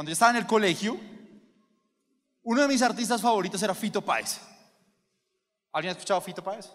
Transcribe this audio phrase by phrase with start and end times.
[0.00, 0.98] cuando yo estaba en el colegio,
[2.42, 4.40] uno de mis artistas favoritos era Fito Páez.
[5.70, 6.70] ¿Alguien ha escuchado Fito Páez?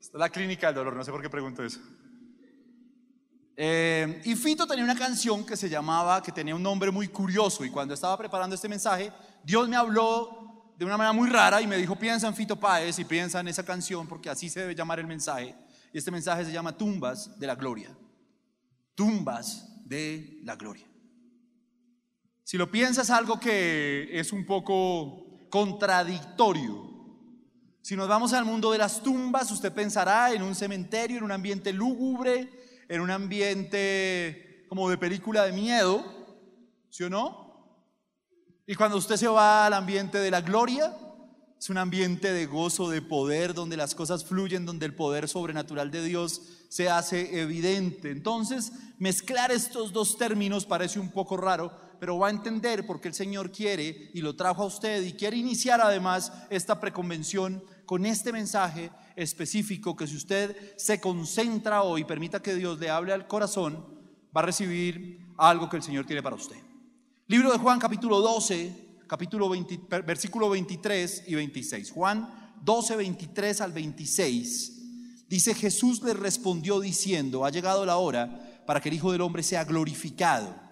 [0.00, 1.80] Esta es la clínica del dolor, no sé por qué pregunto eso.
[3.58, 7.62] Eh, y Fito tenía una canción que se llamaba, que tenía un nombre muy curioso,
[7.62, 11.66] y cuando estaba preparando este mensaje, Dios me habló de una manera muy rara y
[11.66, 14.74] me dijo, piensa en Fito Páez y piensa en esa canción, porque así se debe
[14.74, 15.54] llamar el mensaje.
[15.92, 17.94] Y este mensaje se llama Tumbas de la Gloria.
[18.94, 20.93] Tumbas de la Gloria.
[22.44, 26.92] Si lo piensas, algo que es un poco contradictorio.
[27.80, 31.32] Si nos vamos al mundo de las tumbas, usted pensará en un cementerio, en un
[31.32, 32.50] ambiente lúgubre,
[32.88, 36.04] en un ambiente como de película de miedo,
[36.90, 37.44] ¿sí o no?
[38.66, 40.94] Y cuando usted se va al ambiente de la gloria,
[41.58, 45.90] es un ambiente de gozo, de poder, donde las cosas fluyen, donde el poder sobrenatural
[45.90, 48.10] de Dios se hace evidente.
[48.10, 51.72] Entonces, mezclar estos dos términos parece un poco raro,
[52.04, 55.14] pero va a entender por qué el Señor quiere y lo trajo a usted y
[55.14, 62.04] quiere iniciar además esta preconvención con este mensaje específico que si usted se concentra hoy,
[62.04, 63.86] permita que Dios le hable al corazón,
[64.36, 66.58] va a recibir algo que el Señor tiene para usted.
[67.26, 71.90] Libro de Juan capítulo 12, capítulo 20, versículo 23 y 26.
[71.90, 74.72] Juan 12, 23 al 26.
[75.26, 79.42] Dice Jesús le respondió diciendo, ha llegado la hora para que el Hijo del Hombre
[79.42, 80.63] sea glorificado.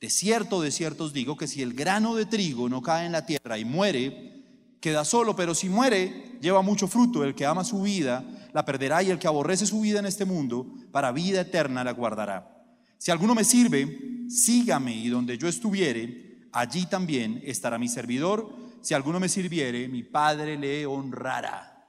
[0.00, 3.12] De cierto, de cierto os digo que si el grano de trigo no cae en
[3.12, 4.44] la tierra y muere,
[4.80, 7.24] queda solo, pero si muere, lleva mucho fruto.
[7.24, 8.22] El que ama su vida
[8.52, 11.92] la perderá y el que aborrece su vida en este mundo, para vida eterna la
[11.92, 12.66] guardará.
[12.98, 18.54] Si alguno me sirve, sígame y donde yo estuviere, allí también estará mi servidor.
[18.82, 21.86] Si alguno me sirviere, mi Padre le honrará.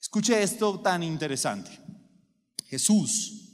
[0.00, 1.70] Escuche esto tan interesante.
[2.66, 3.50] Jesús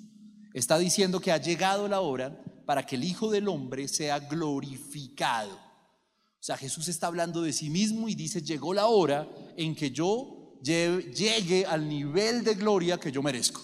[0.52, 5.54] está diciendo que ha llegado la hora para que el Hijo del Hombre sea glorificado.
[5.54, 9.90] O sea, Jesús está hablando de sí mismo y dice, llegó la hora en que
[9.90, 13.60] yo llegue al nivel de gloria que yo merezco.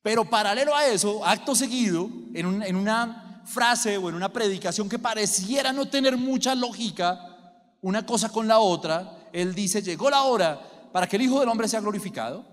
[0.00, 5.00] Pero paralelo a eso, acto seguido, en, en una frase o en una predicación que
[5.00, 7.18] pareciera no tener mucha lógica,
[7.80, 11.48] una cosa con la otra, él dice, llegó la hora para que el Hijo del
[11.48, 12.46] Hombre sea glorificado.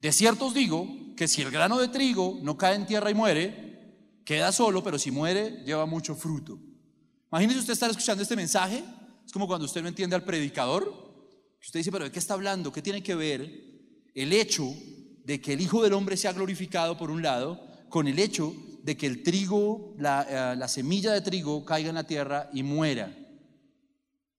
[0.00, 3.14] De cierto os digo que si el grano de trigo no cae en tierra y
[3.14, 3.69] muere,
[4.30, 6.56] Queda solo, pero si muere, lleva mucho fruto.
[7.32, 8.84] Imagínese usted estar escuchando este mensaje.
[9.26, 10.86] Es como cuando usted no entiende al predicador.
[11.60, 12.70] Usted dice, pero ¿de qué está hablando?
[12.70, 13.50] ¿Qué tiene que ver
[14.14, 14.72] el hecho
[15.24, 18.54] de que el Hijo del Hombre sea glorificado por un lado con el hecho
[18.84, 22.62] de que el trigo, la, eh, la semilla de trigo caiga en la tierra y
[22.62, 23.12] muera?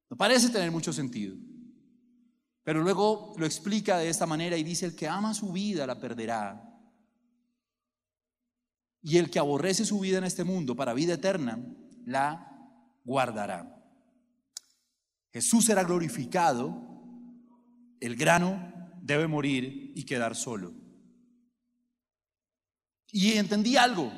[0.09, 1.35] No parece tener mucho sentido.
[2.63, 6.00] Pero luego lo explica de esta manera y dice, el que ama su vida la
[6.00, 6.70] perderá,
[9.01, 11.59] y el que aborrece su vida en este mundo para vida eterna,
[12.06, 12.47] la
[13.03, 13.78] guardará.
[15.31, 16.75] Jesús será glorificado,
[18.00, 20.73] el grano debe morir y quedar solo.
[23.12, 24.12] Y entendí algo.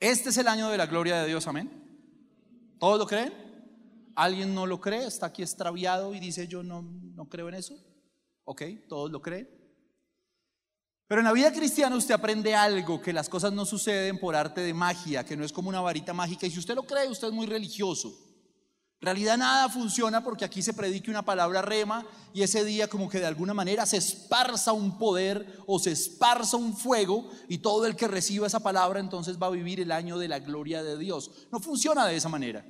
[0.00, 1.70] Este es el año de la gloria de Dios, amén.
[2.78, 3.32] ¿Todos lo creen?
[4.14, 5.06] ¿Alguien no lo cree?
[5.06, 7.76] ¿Está aquí extraviado y dice yo no, no creo en eso?
[8.44, 9.57] Ok, todos lo creen.
[11.08, 14.60] Pero en la vida cristiana usted aprende algo, que las cosas no suceden por arte
[14.60, 16.46] de magia, que no es como una varita mágica.
[16.46, 18.14] Y si usted lo cree, usted es muy religioso.
[19.00, 22.04] En realidad nada funciona porque aquí se predique una palabra rema
[22.34, 26.56] y ese día como que de alguna manera se esparza un poder o se esparza
[26.56, 30.18] un fuego y todo el que reciba esa palabra entonces va a vivir el año
[30.18, 31.30] de la gloria de Dios.
[31.52, 32.66] No funciona de esa manera.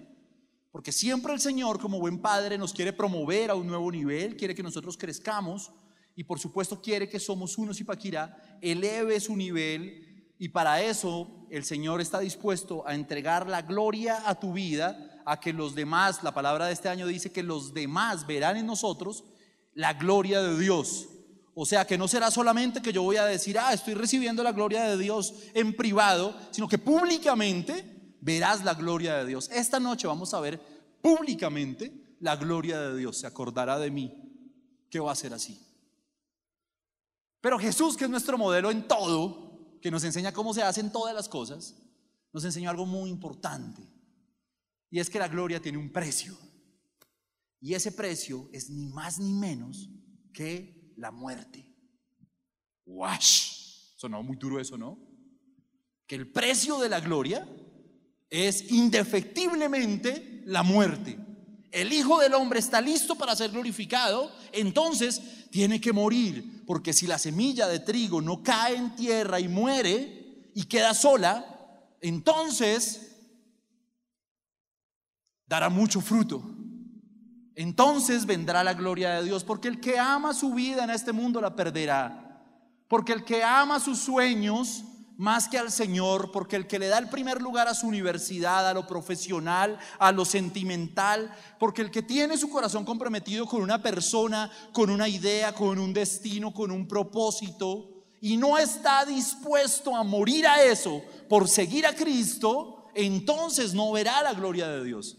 [0.71, 4.55] Porque siempre el Señor como buen padre nos quiere promover a un nuevo nivel, quiere
[4.55, 5.73] que nosotros crezcamos
[6.19, 11.47] y por supuesto quiere que somos unos y Paquira eleve su nivel y para eso
[11.49, 16.25] el Señor está dispuesto a entregar la gloria a tu vida, a que los demás,
[16.25, 19.23] la palabra de este año dice que los demás verán en nosotros
[19.75, 21.07] la gloria de Dios.
[21.55, 24.51] O sea, que no será solamente que yo voy a decir, ah, estoy recibiendo la
[24.51, 29.49] gloria de Dios en privado, sino que públicamente verás la gloria de Dios.
[29.53, 30.61] Esta noche vamos a ver
[31.01, 33.19] públicamente la gloria de Dios.
[33.19, 34.13] Se acordará de mí
[34.91, 35.68] que va a ser así.
[37.41, 41.15] Pero Jesús, que es nuestro modelo en todo, que nos enseña cómo se hacen todas
[41.15, 41.77] las cosas,
[42.33, 43.83] nos enseñó algo muy importante.
[44.91, 46.37] Y es que la gloria tiene un precio.
[47.61, 49.89] Y ese precio es ni más ni menos
[50.33, 51.75] que la muerte.
[52.87, 53.95] ¡Wash!
[53.97, 54.99] Sonó muy duro eso, ¿no?
[56.07, 57.47] Que el precio de la gloria
[58.31, 61.19] es indefectiblemente la muerte.
[61.71, 65.21] El Hijo del Hombre está listo para ser glorificado, entonces
[65.51, 70.51] tiene que morir, porque si la semilla de trigo no cae en tierra y muere
[70.55, 71.45] y queda sola,
[72.01, 73.17] entonces
[75.47, 76.43] dará mucho fruto.
[77.55, 81.41] Entonces vendrá la gloria de Dios, porque el que ama su vida en este mundo
[81.41, 82.45] la perderá.
[82.87, 84.85] Porque el que ama sus sueños
[85.19, 88.69] más que al Señor, porque el que le da el primer lugar a su universidad,
[88.69, 93.83] a lo profesional, a lo sentimental, porque el que tiene su corazón comprometido con una
[93.83, 100.05] persona, con una idea, con un destino, con un propósito, y no está dispuesto a
[100.05, 105.17] morir a eso por seguir a Cristo, entonces no verá la gloria de Dios.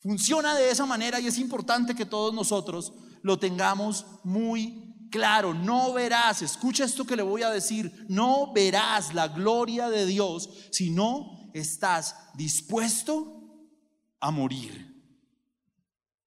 [0.00, 5.54] Funciona de esa manera y es importante que todos nosotros lo tengamos muy claro.
[5.54, 10.50] No verás, escucha esto que le voy a decir, no verás la gloria de Dios
[10.72, 13.40] si no estás dispuesto
[14.18, 14.92] a morir.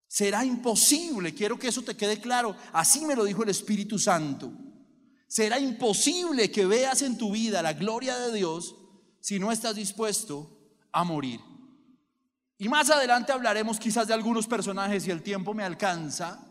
[0.07, 4.53] Será imposible, quiero que eso te quede claro, así me lo dijo el Espíritu Santo.
[5.27, 8.73] Será imposible que veas en tu vida la gloria de Dios
[9.19, 11.41] si no estás dispuesto a morir.
[12.57, 16.46] Y más adelante hablaremos quizás de algunos personajes si el tiempo me alcanza.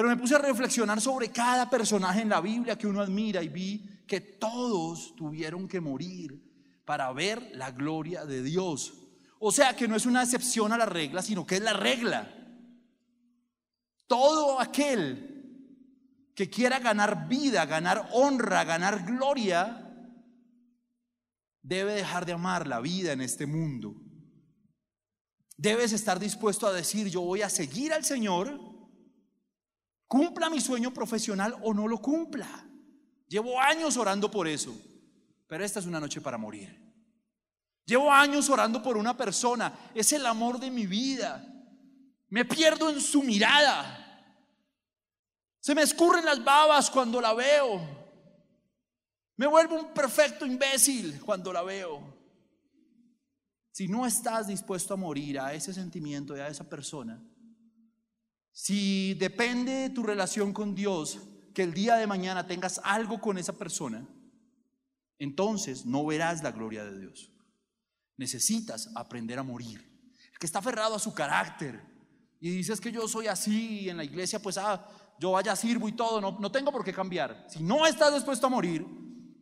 [0.00, 3.48] Pero me puse a reflexionar sobre cada personaje en la Biblia que uno admira y
[3.48, 6.42] vi que todos tuvieron que morir
[6.86, 8.94] para ver la gloria de Dios.
[9.40, 12.34] O sea que no es una excepción a la regla, sino que es la regla.
[14.06, 19.86] Todo aquel que quiera ganar vida, ganar honra, ganar gloria,
[21.60, 23.96] debe dejar de amar la vida en este mundo.
[25.58, 28.69] Debes estar dispuesto a decir, yo voy a seguir al Señor,
[30.10, 32.66] cumpla mi sueño profesional o no lo cumpla.
[33.28, 34.76] Llevo años orando por eso,
[35.46, 36.76] pero esta es una noche para morir.
[37.84, 41.46] Llevo años orando por una persona, es el amor de mi vida.
[42.28, 44.34] Me pierdo en su mirada.
[45.60, 47.80] Se me escurren las babas cuando la veo.
[49.36, 52.02] Me vuelvo un perfecto imbécil cuando la veo.
[53.70, 57.22] Si no estás dispuesto a morir a ese sentimiento y a esa persona,
[58.52, 61.20] si depende de tu relación con Dios
[61.54, 64.06] que el día de mañana tengas algo con esa persona,
[65.18, 67.32] entonces no verás la gloria de Dios.
[68.16, 69.86] Necesitas aprender a morir.
[70.32, 71.80] El que está aferrado a su carácter
[72.40, 74.86] y dices que yo soy así en la iglesia, pues ah,
[75.18, 77.46] yo vaya sirvo y todo, no, no tengo por qué cambiar.
[77.48, 78.86] Si no estás dispuesto a morir,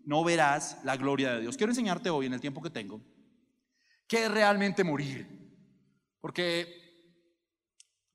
[0.04, 1.56] no verás la gloria de Dios.
[1.56, 3.00] Quiero enseñarte hoy en el tiempo que tengo
[4.08, 5.28] ¿Qué es realmente morir?
[6.20, 6.87] Porque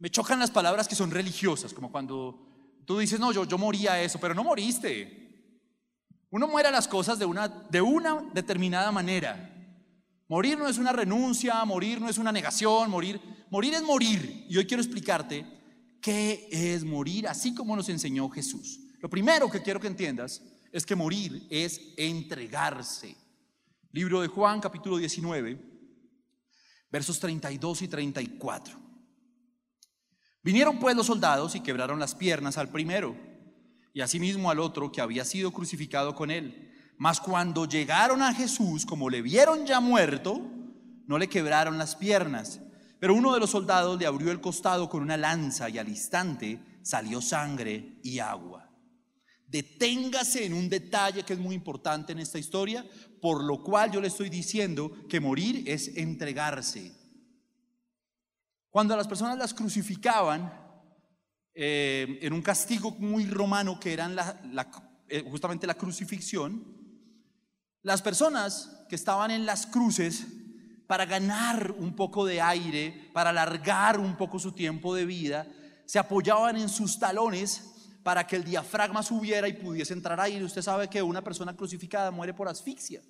[0.03, 2.37] me chocan las palabras que son religiosas, como cuando
[2.85, 5.47] tú dices, no, yo, yo moría eso, pero no moriste.
[6.29, 9.49] Uno muere a las cosas de una, de una determinada manera.
[10.27, 14.45] Morir no es una renuncia, morir no es una negación, morir, morir es morir.
[14.49, 15.45] Y hoy quiero explicarte
[16.01, 18.81] qué es morir, así como nos enseñó Jesús.
[18.99, 20.41] Lo primero que quiero que entiendas
[20.73, 23.15] es que morir es entregarse.
[23.93, 25.71] Libro de Juan, capítulo 19
[26.91, 28.92] versos 32 y 34.
[30.43, 33.15] Vinieron pues los soldados y quebraron las piernas al primero
[33.93, 36.71] y asimismo al otro que había sido crucificado con él.
[36.97, 40.41] Mas cuando llegaron a Jesús, como le vieron ya muerto,
[41.07, 42.59] no le quebraron las piernas.
[42.99, 46.59] Pero uno de los soldados le abrió el costado con una lanza y al instante
[46.81, 48.69] salió sangre y agua.
[49.47, 52.85] Deténgase en un detalle que es muy importante en esta historia,
[53.21, 57.02] por lo cual yo le estoy diciendo que morir es entregarse.
[58.73, 60.51] Cuando las personas las crucificaban,
[61.53, 64.09] eh, en un castigo muy romano que era
[65.07, 66.65] eh, justamente la crucifixión,
[67.83, 70.25] las personas que estaban en las cruces,
[70.87, 75.45] para ganar un poco de aire, para alargar un poco su tiempo de vida,
[75.85, 80.43] se apoyaban en sus talones para que el diafragma subiera y pudiese entrar aire.
[80.43, 83.03] Usted sabe que una persona crucificada muere por asfixia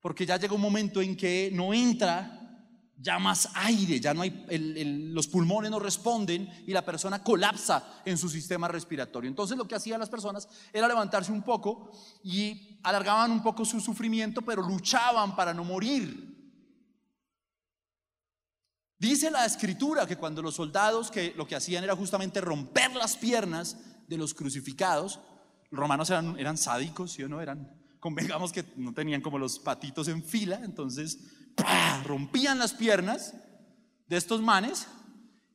[0.00, 2.41] porque ya llega un momento en que no entra
[3.02, 4.46] ya más aire, ya no hay,
[5.12, 9.28] los pulmones no responden y la persona colapsa en su sistema respiratorio.
[9.28, 11.90] Entonces lo que hacían las personas era levantarse un poco
[12.22, 16.30] y alargaban un poco su sufrimiento, pero luchaban para no morir.
[18.98, 23.16] Dice la escritura que cuando los soldados que lo que hacían era justamente romper las
[23.16, 25.18] piernas de los crucificados,
[25.70, 27.40] los romanos eran, eran sádicos, ¿sí o no?
[27.40, 31.20] Eran convengamos que no tenían como los patitos en fila, entonces
[32.04, 33.34] rompían las piernas
[34.08, 34.86] de estos manes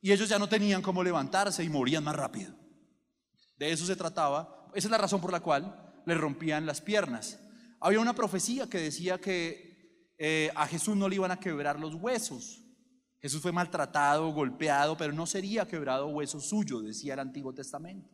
[0.00, 2.54] y ellos ya no tenían cómo levantarse y morían más rápido.
[3.56, 4.68] De eso se trataba.
[4.74, 7.38] Esa es la razón por la cual le rompían las piernas.
[7.80, 11.94] Había una profecía que decía que eh, a Jesús no le iban a quebrar los
[11.94, 12.60] huesos.
[13.20, 18.08] Jesús fue maltratado, golpeado, pero no sería quebrado hueso suyo, decía el Antiguo Testamento.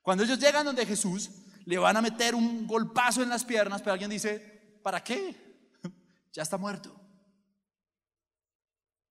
[0.00, 1.30] Cuando ellos llegan donde Jesús,
[1.64, 5.36] le van a meter un golpazo en las piernas, pero alguien dice, ¿para qué?
[6.32, 7.01] ya está muerto.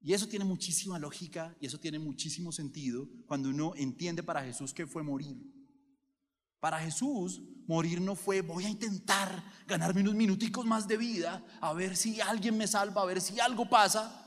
[0.04, 4.74] Y eso tiene muchísima lógica y eso tiene muchísimo sentido cuando uno entiende para Jesús
[4.74, 5.38] que fue morir.
[6.60, 11.74] Para Jesús, morir no fue voy a intentar ganarme unos minuticos más de vida, a
[11.74, 14.18] ver si alguien me salva, a ver si algo pasa.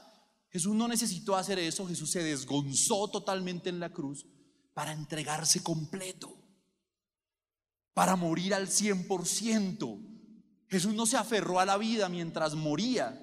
[0.49, 4.27] Jesús no necesitó hacer eso, Jesús se desgonzó totalmente en la cruz
[4.75, 6.37] para entregarse completo,
[7.93, 10.15] para morir al 100%.
[10.69, 13.21] Jesús no se aferró a la vida mientras moría,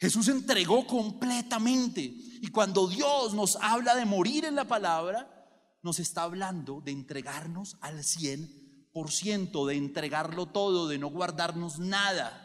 [0.00, 2.00] Jesús entregó completamente.
[2.00, 5.34] Y cuando Dios nos habla de morir en la palabra,
[5.82, 12.44] nos está hablando de entregarnos al 100%, de entregarlo todo, de no guardarnos nada.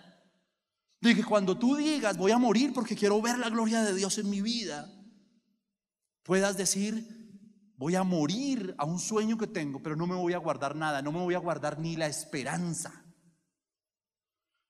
[1.00, 4.18] De que cuando tú digas, voy a morir porque quiero ver la gloria de Dios
[4.18, 4.90] en mi vida,
[6.24, 10.38] puedas decir, voy a morir a un sueño que tengo, pero no me voy a
[10.38, 13.03] guardar nada, no me voy a guardar ni la esperanza.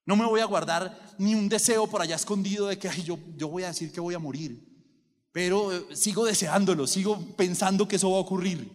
[0.05, 3.47] No me voy a guardar ni un deseo por allá escondido de que yo, yo
[3.47, 4.73] voy a decir que voy a morir.
[5.31, 8.69] Pero eh, sigo deseándolo, sigo pensando que eso va a ocurrir.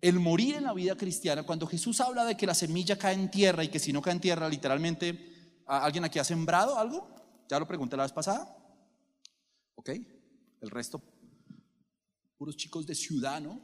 [0.00, 3.30] El morir en la vida cristiana, cuando Jesús habla de que la semilla cae en
[3.30, 7.08] tierra y que si no cae en tierra, literalmente, ¿alguien aquí ha sembrado algo?
[7.48, 8.56] Ya lo pregunté la vez pasada.
[9.74, 9.90] ¿Ok?
[10.60, 11.02] El resto,
[12.36, 13.60] puros chicos de ciudad, ¿no?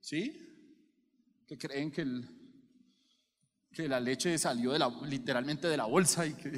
[0.00, 0.38] ¿Sí?
[1.46, 2.43] Que creen que el,
[3.74, 6.48] que la leche salió de la, literalmente de la bolsa y que...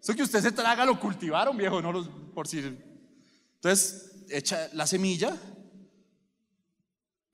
[0.00, 2.58] Eso que usted se traga lo cultivaron, viejo, no los, por si...
[2.58, 5.36] Entonces, echa la semilla.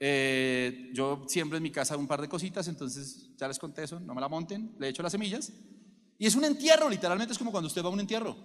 [0.01, 4.01] Eh, yo siembro en mi casa un par de cositas, entonces ya les conté eso,
[4.01, 5.53] no me la monten, le echo las semillas.
[6.19, 8.37] Y es un entierro, literalmente es como cuando usted va a un entierro.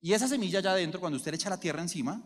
[0.00, 2.22] Y esa semilla ya adentro, cuando usted le echa la tierra encima,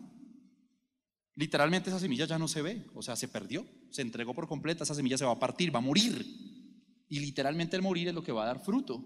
[1.35, 4.83] Literalmente esa semilla ya no se ve, o sea, se perdió, se entregó por completa,
[4.83, 6.25] esa semilla se va a partir, va a morir.
[7.07, 9.03] Y literalmente el morir es lo que va a dar fruto.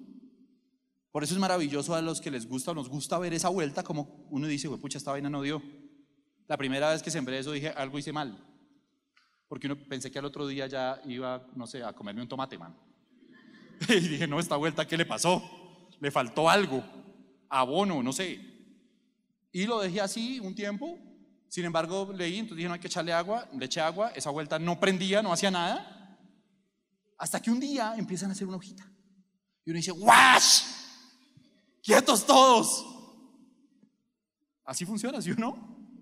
[1.11, 3.83] Por eso es maravilloso a los que les gusta o nos gusta ver esa vuelta,
[3.83, 5.61] como uno dice, pucha, esta vaina no dio.
[6.47, 8.37] La primera vez que sembré eso dije, algo hice mal.
[9.47, 12.57] Porque uno pensé que al otro día ya iba, no sé, a comerme un tomate,
[12.57, 12.75] man.
[13.89, 15.41] Y dije, no, esta vuelta, ¿qué le pasó?
[15.99, 16.83] Le faltó algo,
[17.49, 18.39] abono, no sé.
[19.51, 20.99] Y lo dejé así un tiempo
[21.55, 24.59] sin embargo, leí, entonces dije, no hay que echarle agua, le eché agua, esa vuelta
[24.59, 26.19] no prendía, no hacía nada.
[27.17, 28.85] Hasta que un día empiezan a hacer una hojita.
[29.63, 30.63] Y uno dice, ¡wash!
[31.81, 32.85] ¡Quietos todos!
[34.65, 35.95] Así funciona, ¿sí o no?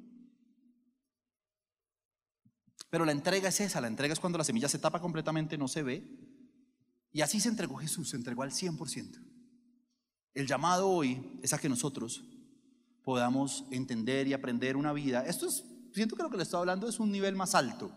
[2.90, 5.68] Pero la entrega es esa, la entrega es cuando la semilla se tapa completamente, no
[5.68, 6.04] se ve.
[7.12, 9.24] Y así se entregó Jesús, se entregó al 100%.
[10.34, 12.24] El llamado hoy es a que nosotros
[13.04, 15.26] podamos entender y aprender una vida.
[15.26, 17.92] Esto es, siento que lo que le estoy hablando es un nivel más alto.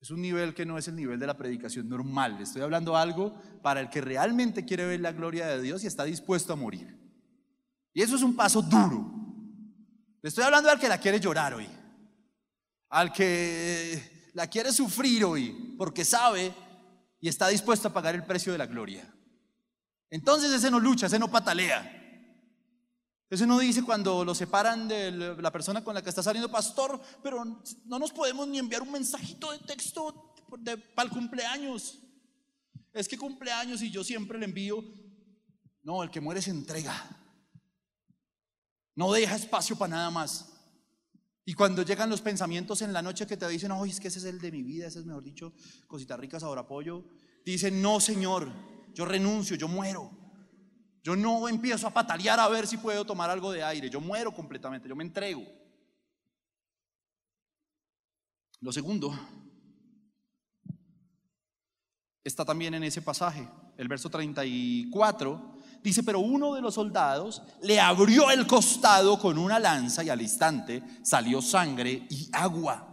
[0.00, 2.40] Es un nivel que no es el nivel de la predicación normal.
[2.40, 6.04] Estoy hablando algo para el que realmente quiere ver la gloria de Dios y está
[6.04, 6.98] dispuesto a morir.
[7.94, 9.12] Y eso es un paso duro.
[10.20, 11.68] Le estoy hablando al que la quiere llorar hoy.
[12.88, 16.52] Al que la quiere sufrir hoy porque sabe
[17.20, 19.08] y está dispuesto a pagar el precio de la gloria.
[20.10, 22.01] Entonces ese no lucha, ese no patalea.
[23.32, 27.00] Eso no dice cuando lo separan de la persona con la que está saliendo pastor,
[27.22, 27.42] pero
[27.86, 30.34] no nos podemos ni enviar un mensajito de texto
[30.94, 31.98] para el cumpleaños.
[32.92, 34.84] Es que cumpleaños y yo siempre le envío.
[35.82, 36.94] No, el que muere se entrega.
[38.96, 40.52] No deja espacio para nada más.
[41.46, 44.18] Y cuando llegan los pensamientos en la noche que te dicen, oye, es que ese
[44.18, 45.54] es el de mi vida, ese es mejor dicho,
[45.86, 47.02] cositas ricas, ahora apoyo,
[47.46, 48.52] dicen, no, Señor,
[48.92, 50.21] yo renuncio, yo muero.
[51.02, 53.90] Yo no empiezo a patalear a ver si puedo tomar algo de aire.
[53.90, 55.42] Yo muero completamente, yo me entrego.
[58.60, 59.12] Lo segundo
[62.22, 65.56] está también en ese pasaje, el verso 34.
[65.82, 70.22] Dice, pero uno de los soldados le abrió el costado con una lanza y al
[70.22, 72.88] instante salió sangre y agua.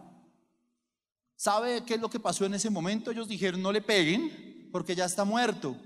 [1.36, 3.12] ¿Sabe qué es lo que pasó en ese momento?
[3.12, 5.78] Ellos dijeron, no le peguen porque ya está muerto.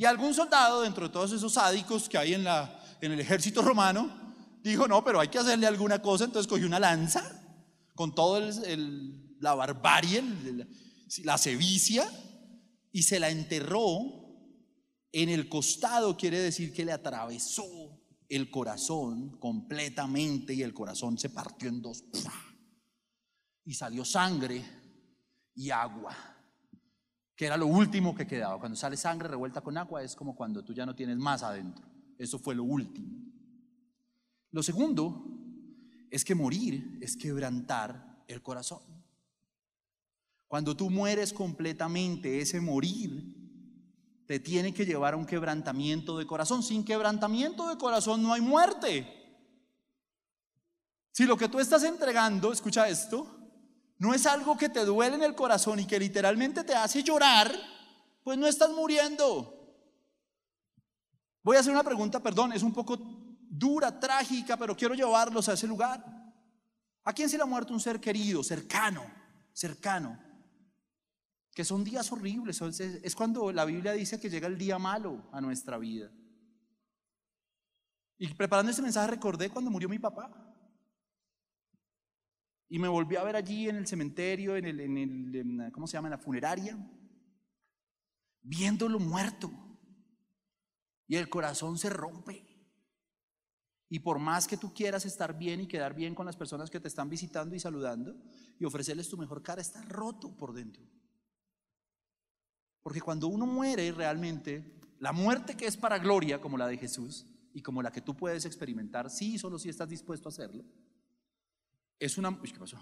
[0.00, 3.60] Y algún soldado, dentro de todos esos sádicos que hay en, la, en el ejército
[3.60, 4.10] romano,
[4.62, 7.22] dijo, no, pero hay que hacerle alguna cosa, entonces cogió una lanza
[7.94, 8.40] con toda
[9.40, 10.24] la barbarie,
[11.22, 12.10] la sevicia,
[12.90, 14.00] y se la enterró
[15.12, 17.66] en el costado, quiere decir que le atravesó
[18.30, 22.04] el corazón completamente y el corazón se partió en dos.
[23.66, 24.64] Y salió sangre
[25.54, 26.29] y agua
[27.40, 28.58] que era lo último que quedaba.
[28.58, 31.86] Cuando sale sangre revuelta con agua es como cuando tú ya no tienes más adentro.
[32.18, 33.16] Eso fue lo último.
[34.50, 35.24] Lo segundo
[36.10, 38.82] es que morir es quebrantar el corazón.
[40.48, 43.34] Cuando tú mueres completamente, ese morir
[44.26, 46.62] te tiene que llevar a un quebrantamiento de corazón.
[46.62, 49.08] Sin quebrantamiento de corazón no hay muerte.
[51.10, 53.39] Si lo que tú estás entregando, escucha esto,
[54.00, 57.54] no es algo que te duele en el corazón y que literalmente te hace llorar,
[58.24, 59.54] pues no estás muriendo.
[61.42, 65.52] Voy a hacer una pregunta, perdón, es un poco dura, trágica, pero quiero llevarlos a
[65.52, 66.02] ese lugar.
[67.04, 69.04] ¿A quién se le ha muerto un ser querido, cercano,
[69.52, 70.18] cercano?
[71.52, 75.42] Que son días horribles, es cuando la Biblia dice que llega el día malo a
[75.42, 76.10] nuestra vida.
[78.16, 80.49] Y preparando este mensaje recordé cuando murió mi papá.
[82.70, 84.96] Y me volví a ver allí en el cementerio, en el, en
[85.34, 86.06] el ¿cómo se llama?
[86.06, 86.78] En la funeraria,
[88.42, 89.50] viéndolo muerto.
[91.08, 92.46] Y el corazón se rompe.
[93.88, 96.78] Y por más que tú quieras estar bien y quedar bien con las personas que
[96.78, 98.16] te están visitando y saludando
[98.56, 100.84] y ofrecerles tu mejor cara, está roto por dentro.
[102.82, 107.26] Porque cuando uno muere realmente, la muerte que es para gloria, como la de Jesús,
[107.52, 110.64] y como la que tú puedes experimentar, sí, solo si estás dispuesto a hacerlo,
[112.00, 112.36] es una...
[112.42, 112.78] ¿Qué pasó?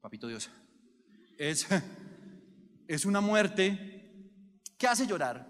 [0.00, 0.50] Papito Dios.
[1.38, 1.66] Es,
[2.88, 4.22] es una muerte
[4.76, 5.46] que hace llorar.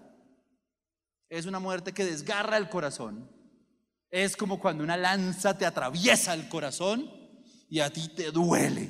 [1.27, 3.29] Es una muerte que desgarra el corazón.
[4.09, 7.11] Es como cuando una lanza te atraviesa el corazón
[7.69, 8.89] y a ti te duele.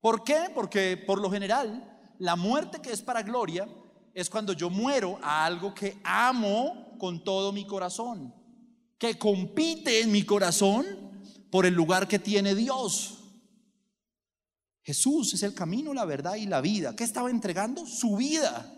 [0.00, 0.50] ¿Por qué?
[0.54, 3.68] Porque por lo general la muerte que es para gloria
[4.14, 8.34] es cuando yo muero a algo que amo con todo mi corazón,
[8.98, 11.09] que compite en mi corazón
[11.50, 13.18] por el lugar que tiene Dios.
[14.82, 16.96] Jesús es el camino, la verdad y la vida.
[16.96, 17.86] ¿Qué estaba entregando?
[17.86, 18.72] Su vida,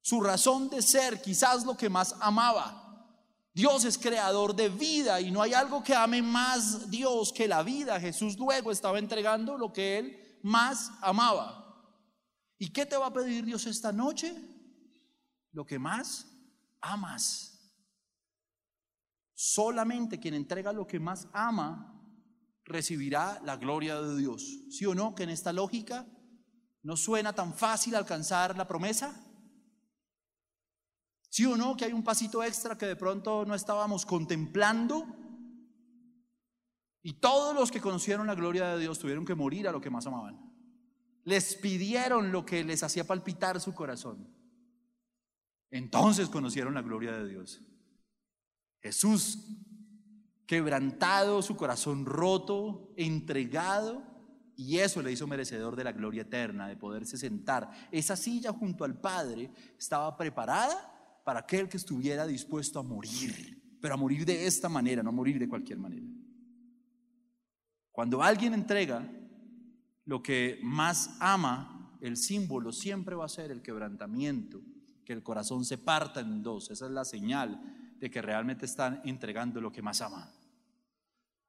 [0.00, 2.82] su razón de ser, quizás lo que más amaba.
[3.54, 7.62] Dios es creador de vida y no hay algo que ame más Dios que la
[7.62, 7.98] vida.
[7.98, 11.62] Jesús luego estaba entregando lo que él más amaba.
[12.58, 14.34] ¿Y qué te va a pedir Dios esta noche?
[15.52, 16.26] Lo que más
[16.82, 17.55] amas.
[19.36, 21.92] Solamente quien entrega lo que más ama
[22.64, 24.64] recibirá la gloria de Dios.
[24.70, 25.14] ¿Sí o no?
[25.14, 26.06] Que en esta lógica
[26.82, 29.14] no suena tan fácil alcanzar la promesa.
[31.28, 31.76] ¿Sí o no?
[31.76, 35.06] Que hay un pasito extra que de pronto no estábamos contemplando.
[37.02, 39.90] Y todos los que conocieron la gloria de Dios tuvieron que morir a lo que
[39.90, 40.40] más amaban.
[41.24, 44.34] Les pidieron lo que les hacía palpitar su corazón.
[45.70, 47.60] Entonces conocieron la gloria de Dios.
[48.86, 49.40] Jesús
[50.46, 54.00] quebrantado, su corazón roto, entregado,
[54.54, 57.68] y eso le hizo merecedor de la gloria eterna, de poderse sentar.
[57.90, 63.94] Esa silla junto al Padre estaba preparada para aquel que estuviera dispuesto a morir, pero
[63.94, 66.06] a morir de esta manera, no a morir de cualquier manera.
[67.90, 69.04] Cuando alguien entrega
[70.04, 74.62] lo que más ama, el símbolo siempre va a ser el quebrantamiento,
[75.04, 79.00] que el corazón se parta en dos, esa es la señal de que realmente están
[79.04, 80.30] entregando lo que más aman.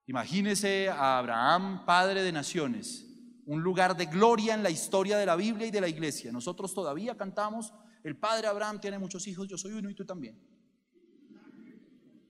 [0.06, 3.06] Imagínese a Abraham, padre de naciones,
[3.46, 6.32] un lugar de gloria en la historia de la Biblia y de la iglesia.
[6.32, 10.40] Nosotros todavía cantamos, el padre Abraham tiene muchos hijos, yo soy uno y tú también.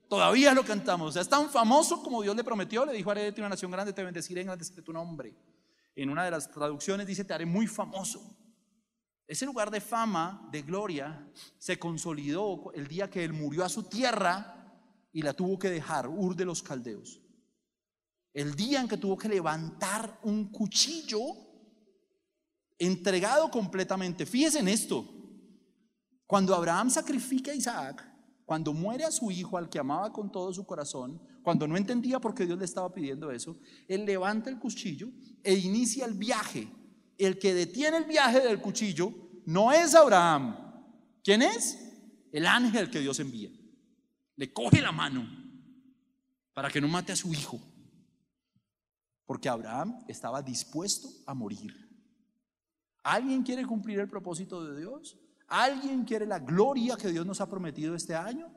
[0.08, 1.10] Todavía lo cantamos.
[1.10, 2.86] O sea, es tan famoso como Dios le prometió.
[2.86, 5.36] Le dijo, haré de ti una nación grande, te bendeciré en de tu nombre.
[5.95, 8.38] En una de las traducciones dice, te haré muy famoso.
[9.28, 13.84] Ese lugar de fama, de gloria, se consolidó el día que él murió a su
[13.84, 14.54] tierra
[15.12, 17.20] y la tuvo que dejar, Ur de los Caldeos.
[18.34, 21.20] El día en que tuvo que levantar un cuchillo
[22.78, 24.26] entregado completamente.
[24.26, 25.06] Fíjense en esto.
[26.26, 28.08] Cuando Abraham sacrifica a Isaac,
[28.46, 32.20] cuando muere a su hijo al que amaba con todo su corazón, cuando no entendía
[32.20, 33.58] por qué Dios le estaba pidiendo eso,
[33.90, 35.10] él levanta el cuchillo
[35.44, 36.70] e inicia el viaje
[37.17, 39.13] el que detiene el viaje del cuchillo
[39.45, 40.56] no es Abraham.
[41.23, 41.77] ¿Quién es?
[42.32, 43.49] El ángel que Dios envía.
[44.36, 45.27] Le coge la mano
[46.53, 47.60] para que no mate a su hijo.
[49.25, 51.73] Porque Abraham estaba dispuesto a morir.
[53.03, 55.17] ¿Alguien quiere cumplir el propósito de Dios?
[55.47, 58.51] ¿Alguien quiere la gloria que Dios nos ha prometido este año?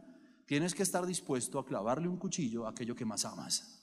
[0.44, 3.79] Tienes que estar dispuesto a clavarle un cuchillo a aquello que más amas.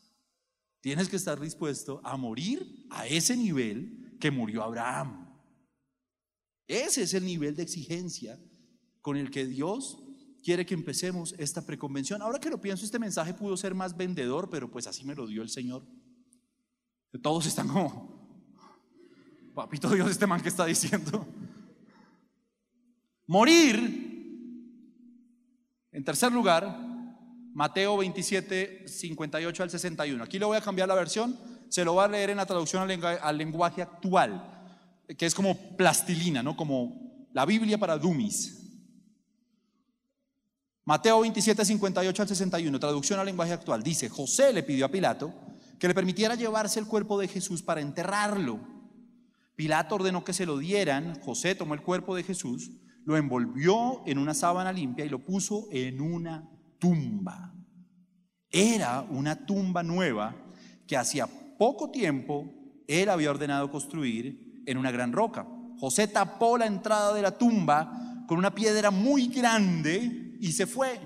[0.82, 5.28] Tienes que estar dispuesto a morir a ese nivel que murió Abraham.
[6.68, 8.40] Ese es el nivel de exigencia
[9.02, 10.04] con el que Dios
[10.44, 12.22] quiere que empecemos esta preconvención.
[12.22, 15.28] Ahora que lo pienso, este mensaje pudo ser más vendedor, pero pues así me lo
[15.28, 15.86] dio el Señor.
[17.22, 18.18] Todos están como,
[19.56, 21.28] papito Dios, este man que está diciendo.
[23.26, 24.06] Morir.
[25.92, 26.80] En tercer lugar,
[27.58, 30.24] Mateo 27, 58 al 61.
[30.24, 31.36] Aquí le voy a cambiar la versión
[31.70, 34.78] se lo va a leer en la traducción al lenguaje, actual,
[35.18, 36.56] que es como plastilina, ¿no?
[36.56, 38.64] Como la Biblia para dummies.
[40.86, 45.34] Mateo 27, 58 al 61, traducción al lenguaje actual, dice, José le pidió a Pilato
[45.80, 48.60] que le permitiera llevarse el cuerpo de Jesús para enterrarlo.
[49.56, 52.70] Pilato ordenó que se lo dieran, José tomó el cuerpo de Jesús,
[53.04, 56.48] lo envolvió en una sábana limpia y lo puso en una
[56.80, 57.54] tumba.
[58.50, 60.36] Era una tumba nueva
[60.86, 62.54] que hacía poco tiempo
[62.88, 65.46] él había ordenado construir en una gran roca.
[65.80, 71.00] José tapó la entrada de la tumba con una piedra muy grande y se fue.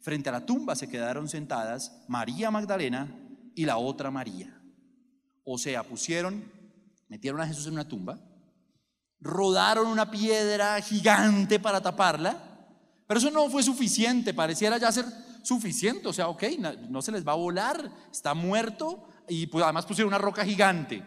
[0.00, 3.14] Frente a la tumba se quedaron sentadas María Magdalena
[3.54, 4.54] y la otra María.
[5.44, 6.44] O sea, pusieron,
[7.08, 8.20] metieron a Jesús en una tumba,
[9.20, 12.47] rodaron una piedra gigante para taparla,
[13.08, 15.06] pero eso no fue suficiente, pareciera ya ser
[15.42, 16.44] suficiente, o sea, ok,
[16.90, 21.02] no, se les va a volar, está muerto y pues además pusieron una roca gigante.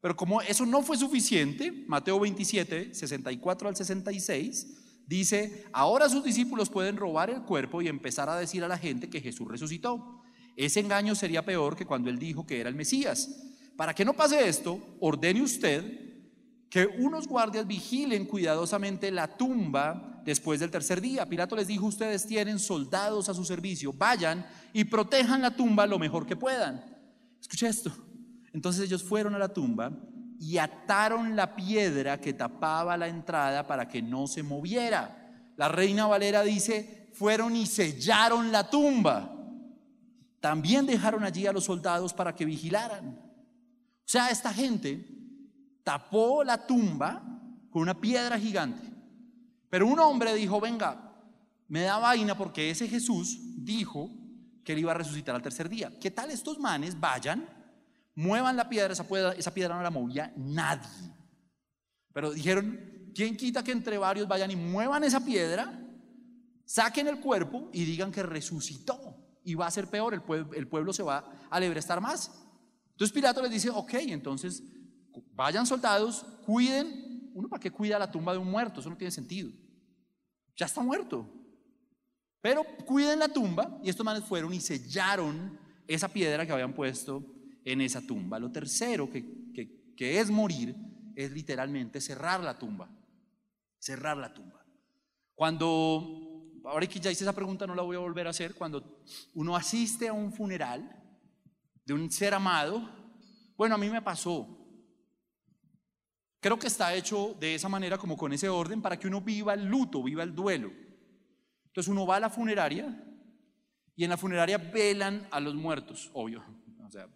[0.00, 6.68] Pero como eso no fue suficiente, Mateo 27, 64 al 66, dice, ahora sus discípulos
[6.68, 10.22] pueden robar el cuerpo y empezar a decir a la gente que Jesús resucitó.
[10.56, 13.40] Ese engaño sería peor que cuando él dijo que era el Mesías.
[13.76, 16.10] Para que no pase esto, ordene usted
[16.68, 21.26] que unos guardias vigilen cuidadosamente la tumba después del tercer día.
[21.26, 25.98] Pilato les dijo, ustedes tienen soldados a su servicio, vayan y protejan la tumba lo
[25.98, 26.84] mejor que puedan.
[27.40, 27.92] Escucha esto.
[28.52, 29.92] Entonces ellos fueron a la tumba
[30.38, 35.16] y ataron la piedra que tapaba la entrada para que no se moviera.
[35.56, 39.36] La reina Valera dice, fueron y sellaron la tumba.
[40.40, 43.08] También dejaron allí a los soldados para que vigilaran.
[43.08, 45.06] O sea, esta gente
[45.84, 47.22] tapó la tumba
[47.70, 48.89] con una piedra gigante.
[49.70, 51.14] Pero un hombre dijo, venga,
[51.68, 54.10] me da vaina porque ese Jesús dijo
[54.64, 55.90] que él iba a resucitar al tercer día.
[55.98, 57.48] ¿Qué tal estos manes vayan,
[58.14, 60.88] muevan la piedra, esa piedra, esa piedra no la movía nadie.
[62.12, 65.80] Pero dijeron, ¿quién quita que entre varios vayan y muevan esa piedra,
[66.64, 69.16] saquen el cuerpo y digan que resucitó?
[69.44, 72.30] Y va a ser peor, el pueblo, se va a alebrestar más.
[72.90, 74.62] Entonces Pilato les dice, ok, entonces
[75.34, 77.08] vayan soldados, cuiden.
[77.48, 79.50] Para qué cuida la tumba de un muerto, eso no tiene sentido.
[80.56, 81.26] Ya está muerto.
[82.40, 87.24] Pero cuiden la tumba y estos manes fueron y sellaron esa piedra que habían puesto
[87.64, 88.38] en esa tumba.
[88.38, 90.74] Lo tercero que, que, que es morir
[91.14, 92.88] es literalmente cerrar la tumba.
[93.78, 94.64] Cerrar la tumba.
[95.34, 99.02] Cuando, ahora que ya hice esa pregunta no la voy a volver a hacer, cuando
[99.34, 100.96] uno asiste a un funeral
[101.84, 102.88] de un ser amado,
[103.56, 104.59] bueno, a mí me pasó,
[106.40, 109.52] Creo que está hecho de esa manera, como con ese orden, para que uno viva
[109.52, 110.72] el luto, viva el duelo.
[111.66, 113.04] Entonces uno va a la funeraria
[113.94, 116.42] y en la funeraria velan a los muertos, obvio.
[116.86, 117.06] O sea,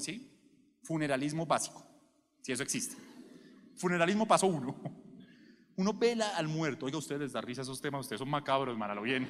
[0.00, 0.28] ¿sí?
[0.82, 1.86] Funeralismo básico,
[2.40, 2.96] si eso existe.
[3.76, 4.76] Funeralismo paso uno.
[5.76, 6.86] Uno vela al muerto.
[6.86, 9.28] Oiga, ustedes les da risa esos temas, ustedes son macabros, lo bien.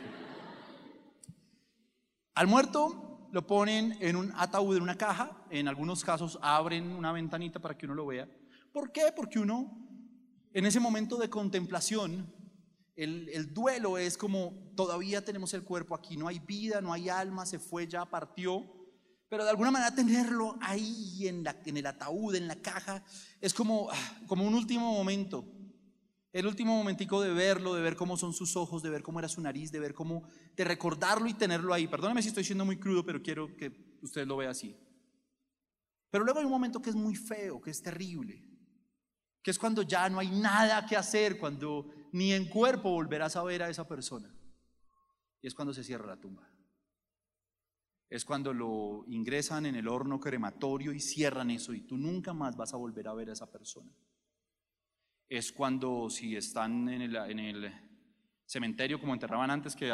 [2.35, 7.13] Al muerto lo ponen en un ataúd, en una caja, en algunos casos abren una
[7.13, 8.29] ventanita para que uno lo vea.
[8.71, 9.11] ¿Por qué?
[9.17, 9.73] Porque uno,
[10.53, 12.31] en ese momento de contemplación,
[12.95, 17.09] el, el, duelo es como todavía tenemos el cuerpo aquí, no hay vida, no hay
[17.09, 18.71] alma, se fue, ya partió.
[19.31, 23.03] Pero de alguna manera tenerlo ahí en, la, en el ataúd, en la caja,
[23.41, 25.43] es como, ah, como un último momento.
[26.33, 29.29] El último momentico de verlo, de ver cómo son sus ojos, de ver cómo era
[29.29, 30.23] su nariz, de ver cómo,
[30.57, 31.87] de recordarlo y tenerlo ahí.
[31.87, 34.75] Perdóname si estoy siendo muy crudo, pero quiero que usted lo vea así.
[36.11, 38.43] Pero luego hay un momento que es muy feo, que es terrible,
[39.43, 43.43] que es cuando ya no hay nada que hacer, cuando ni en cuerpo volverás a
[43.43, 44.35] ver a esa persona.
[45.43, 46.49] Y es cuando se cierra la tumba.
[48.09, 52.57] Es cuando lo ingresan en el horno crematorio y cierran eso y tú nunca más
[52.57, 53.91] vas a volver a ver a esa persona
[55.33, 57.01] es cuando si están en
[57.41, 57.73] el,
[58.45, 59.91] cementerio como enterraban antes, que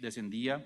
[0.00, 0.64] descendía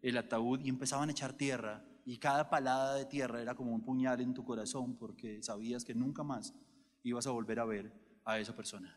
[0.00, 3.84] el ataúd y empezaban a echar tierra y cada palada de tierra era como un
[3.84, 6.54] puñal en tu corazón porque sabías que nunca más
[7.02, 7.92] ibas a volver a ver
[8.24, 8.96] a esa persona.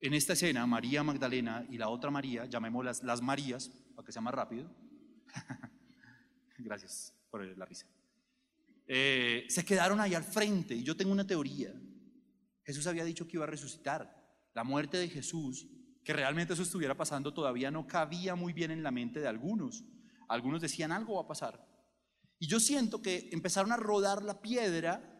[0.00, 4.22] En esta escena, María Magdalena y la otra María, llamémoslas las Marías, para que sea
[4.22, 4.70] más rápido,
[6.58, 7.86] gracias por la risa,
[8.86, 11.74] eh, se quedaron ahí al frente y yo tengo una teoría
[12.64, 14.22] Jesús había dicho que iba a resucitar.
[14.54, 15.66] La muerte de Jesús,
[16.02, 19.84] que realmente eso estuviera pasando, todavía no cabía muy bien en la mente de algunos.
[20.28, 21.66] Algunos decían algo va a pasar.
[22.38, 25.10] Y yo siento que empezaron a rodar la piedra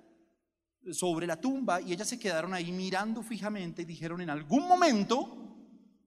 [0.92, 5.38] sobre la tumba y ellas se quedaron ahí mirando fijamente y dijeron en algún momento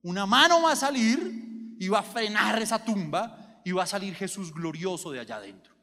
[0.02, 4.14] una mano va a salir y va a frenar esa tumba y va a salir
[4.14, 5.74] Jesús glorioso de allá adentro.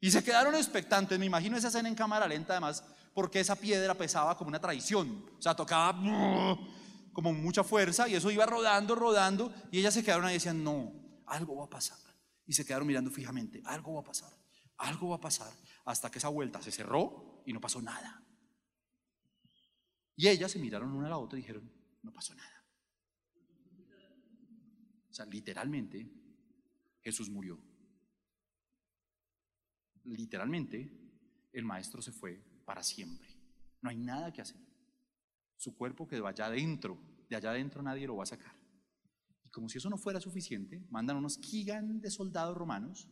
[0.00, 3.94] Y se quedaron expectantes, me imagino esa escena en cámara lenta además porque esa piedra
[3.94, 5.24] pesaba como una traición.
[5.38, 5.92] O sea, tocaba
[7.12, 10.62] como mucha fuerza y eso iba rodando, rodando y ellas se quedaron ahí y decían,
[10.62, 10.92] no,
[11.26, 11.98] algo va a pasar.
[12.46, 14.32] Y se quedaron mirando fijamente, algo va a pasar,
[14.78, 15.52] algo va a pasar,
[15.84, 18.22] hasta que esa vuelta se cerró y no pasó nada.
[20.16, 21.70] Y ellas se miraron una a la otra y dijeron,
[22.02, 22.66] no pasó nada.
[25.10, 26.10] O sea, literalmente,
[27.02, 27.62] Jesús murió.
[30.04, 30.90] Literalmente,
[31.52, 33.28] el maestro se fue para siempre.
[33.82, 34.56] No hay nada que hacer.
[35.58, 36.98] Su cuerpo quedó allá adentro.
[37.28, 38.54] De allá adentro nadie lo va a sacar.
[39.44, 43.10] Y como si eso no fuera suficiente, mandan unos gigantes soldados romanos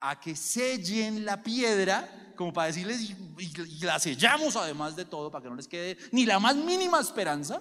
[0.00, 5.30] a que sellen la piedra, como para decirles, y, y, la sellamos además de todo,
[5.30, 7.60] para que no les quede ni la más mínima esperanza,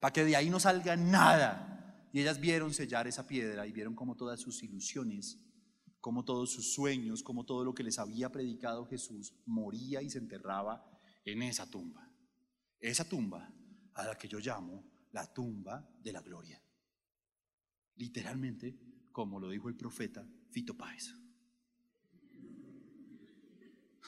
[0.00, 2.08] para que de ahí no salga nada.
[2.12, 5.38] Y ellas vieron sellar esa piedra y vieron como todas sus ilusiones,
[6.00, 10.18] como todos sus sueños, como todo lo que les había predicado Jesús moría y se
[10.18, 10.84] enterraba
[11.24, 12.10] en esa tumba.
[12.78, 13.52] Esa tumba
[13.94, 16.62] a la que yo llamo la tumba de la gloria.
[17.96, 18.78] Literalmente
[19.12, 21.12] como lo dijo el profeta Fito Páez.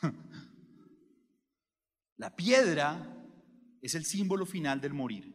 [2.16, 3.16] La piedra
[3.82, 5.34] es el símbolo final del morir.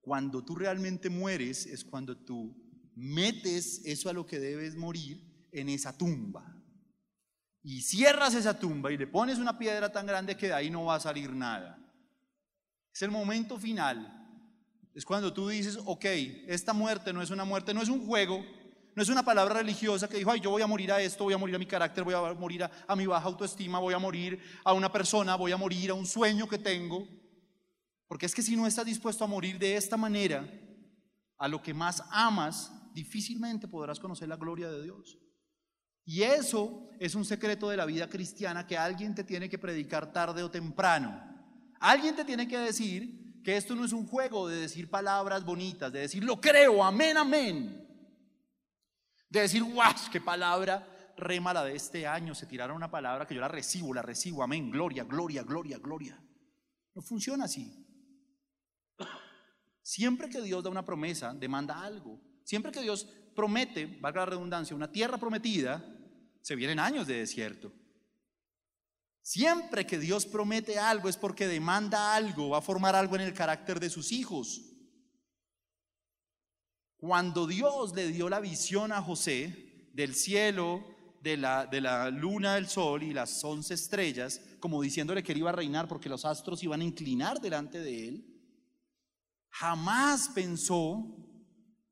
[0.00, 2.56] Cuando tú realmente mueres es cuando tú
[2.96, 6.56] metes eso a lo que debes morir en esa tumba.
[7.62, 10.86] Y cierras esa tumba y le pones una piedra tan grande que de ahí no
[10.86, 11.78] va a salir nada.
[12.92, 14.16] Es el momento final.
[14.94, 16.04] Es cuando tú dices, ok,
[16.48, 18.44] esta muerte no es una muerte, no es un juego,
[18.94, 21.34] no es una palabra religiosa que dijo, ay, yo voy a morir a esto, voy
[21.34, 24.40] a morir a mi carácter, voy a morir a, mi baja autoestima, voy a morir
[24.64, 27.06] a una persona, voy a morir a un sueño que tengo.
[28.08, 30.44] Porque es que si no estás dispuesto a morir de esta manera,
[31.38, 35.18] a lo que más amas, difícilmente podrás conocer la gloria de Dios.
[36.10, 40.12] Y eso es un secreto de la vida cristiana que alguien te tiene que predicar
[40.12, 41.22] tarde o temprano.
[41.78, 45.92] Alguien te tiene que decir que esto no es un juego de decir palabras bonitas,
[45.92, 47.86] de decir lo creo, amén, amén.
[49.28, 52.34] De decir, guau, qué palabra re mala de este año.
[52.34, 56.20] Se tiraron una palabra que yo la recibo, la recibo, amén, gloria, gloria, gloria, gloria.
[56.92, 57.86] No funciona así.
[59.80, 62.20] Siempre que Dios da una promesa, demanda algo.
[62.42, 65.98] Siempre que Dios promete, valga la redundancia, una tierra prometida,
[66.42, 67.72] se vienen años de desierto.
[69.22, 73.34] Siempre que Dios promete algo es porque demanda algo, va a formar algo en el
[73.34, 74.62] carácter de sus hijos.
[76.96, 80.84] Cuando Dios le dio la visión a José del cielo,
[81.20, 85.38] de la, de la luna, del sol y las once estrellas, como diciéndole que él
[85.38, 88.26] iba a reinar porque los astros iban a inclinar delante de él,
[89.50, 91.04] jamás pensó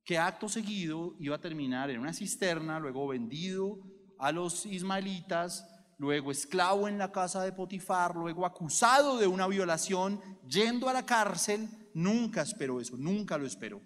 [0.05, 3.79] que acto seguido iba a terminar en una cisterna, luego vendido
[4.19, 5.67] a los ismaelitas,
[5.99, 11.07] luego esclavo en la casa de Potifar, luego acusado de una violación, yendo a la
[11.07, 11.69] cárcel.
[11.95, 13.81] Nunca esperó eso, nunca lo esperó.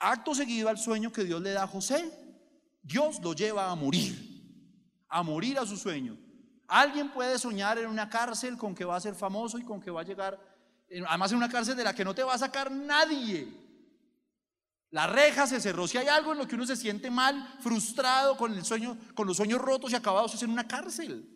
[0.00, 2.10] Acto seguido al sueño que Dios le da a José,
[2.82, 6.18] Dios lo lleva a morir, a morir a su sueño.
[6.68, 9.90] Alguien puede soñar en una cárcel con que va a ser famoso y con que
[9.90, 10.38] va a llegar,
[11.08, 13.63] además en una cárcel de la que no te va a sacar nadie.
[14.94, 15.88] La reja se cerró.
[15.88, 19.26] Si hay algo en lo que uno se siente mal, frustrado, con el sueño, con
[19.26, 21.28] los sueños rotos y acabados, es en una cárcel.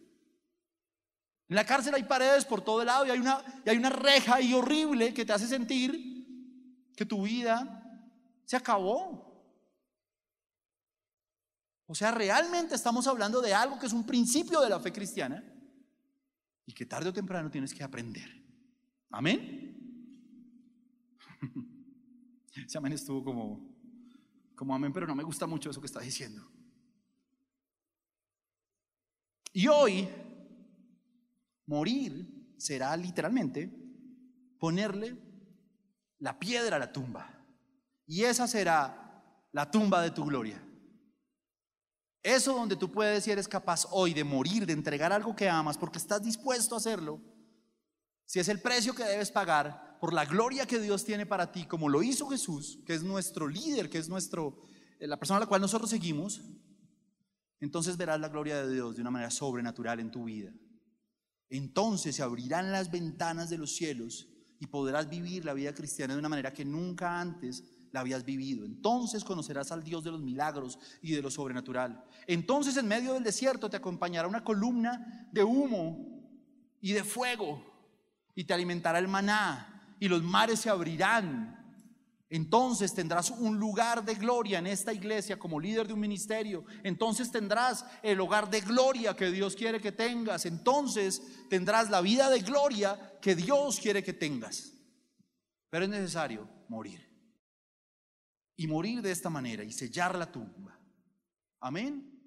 [1.48, 4.36] En la cárcel hay paredes por todo lado y hay una, y hay una reja
[4.36, 7.82] ahí horrible que te hace sentir que tu vida
[8.44, 9.26] se acabó.
[11.86, 15.42] O sea, realmente estamos hablando de algo que es un principio de la fe cristiana
[16.64, 18.40] y que tarde o temprano tienes que aprender.
[19.10, 19.74] Amén.
[22.66, 23.60] Ese amén estuvo como,
[24.54, 26.46] como amén, pero no me gusta mucho eso que está diciendo.
[29.52, 30.08] Y hoy,
[31.66, 33.72] morir será literalmente
[34.58, 35.16] ponerle
[36.18, 37.34] la piedra a la tumba.
[38.06, 40.62] Y esa será la tumba de tu gloria.
[42.22, 45.78] Eso donde tú puedes y eres capaz hoy de morir, de entregar algo que amas,
[45.78, 47.20] porque estás dispuesto a hacerlo,
[48.26, 51.64] si es el precio que debes pagar por la gloria que Dios tiene para ti,
[51.64, 54.66] como lo hizo Jesús, que es nuestro líder, que es nuestro,
[54.98, 56.42] eh, la persona a la cual nosotros seguimos,
[57.60, 60.52] entonces verás la gloria de Dios de una manera sobrenatural en tu vida.
[61.50, 64.28] Entonces se abrirán las ventanas de los cielos
[64.60, 68.64] y podrás vivir la vida cristiana de una manera que nunca antes la habías vivido.
[68.64, 72.04] Entonces conocerás al Dios de los milagros y de lo sobrenatural.
[72.26, 76.22] Entonces en medio del desierto te acompañará una columna de humo
[76.80, 77.64] y de fuego
[78.34, 81.56] y te alimentará el maná y los mares se abrirán.
[82.30, 86.64] Entonces tendrás un lugar de gloria en esta iglesia como líder de un ministerio.
[86.82, 90.44] Entonces tendrás el hogar de gloria que Dios quiere que tengas.
[90.44, 94.74] Entonces tendrás la vida de gloria que Dios quiere que tengas.
[95.70, 97.06] Pero es necesario morir.
[98.56, 100.78] Y morir de esta manera y sellar la tumba.
[101.60, 102.17] Amén.